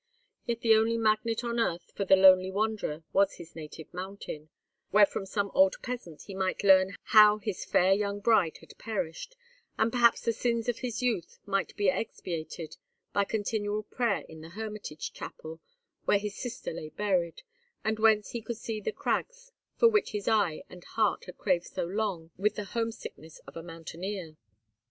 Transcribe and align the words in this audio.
Yet 0.47 0.61
the 0.61 0.73
only 0.75 0.97
magnet 0.97 1.43
on 1.43 1.59
earth 1.59 1.91
for 1.95 2.05
the 2.05 2.15
lonely 2.15 2.49
wanderer 2.49 3.03
was 3.13 3.35
his 3.35 3.55
native 3.55 3.93
mountain, 3.93 4.49
where 4.89 5.05
from 5.05 5.27
some 5.27 5.51
old 5.53 5.75
peasant 5.83 6.23
he 6.23 6.33
might 6.33 6.63
learn 6.63 6.95
how 7.13 7.37
his 7.37 7.63
fair 7.63 7.93
young 7.93 8.19
bride 8.19 8.57
had 8.61 8.75
perished, 8.79 9.35
and 9.77 9.91
perhaps 9.91 10.21
the 10.21 10.33
sins 10.33 10.67
of 10.67 10.79
his 10.79 11.03
youth 11.03 11.37
might 11.45 11.75
be 11.77 11.89
expiated 11.91 12.77
by 13.13 13.25
continual 13.25 13.83
prayer 13.83 14.25
in 14.27 14.41
the 14.41 14.49
hermitage 14.49 15.13
chapel 15.13 15.59
where 16.05 16.17
his 16.17 16.35
sister 16.35 16.73
lay 16.73 16.89
buried, 16.89 17.43
and 17.83 17.99
whence 17.99 18.31
he 18.31 18.41
could 18.41 18.57
see 18.57 18.81
the 18.81 18.91
crags 18.91 19.51
for 19.75 19.87
which 19.87 20.13
his 20.13 20.27
eye 20.27 20.63
and 20.67 20.83
heart 20.97 21.25
had 21.25 21.37
craved 21.37 21.67
so 21.67 21.85
long 21.85 22.31
with 22.37 22.55
the 22.55 22.63
home 22.63 22.91
sickness 22.91 23.37
of 23.45 23.55
a 23.55 23.61
mountaineer. 23.61 24.35